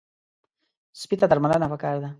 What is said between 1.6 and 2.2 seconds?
پکار ده.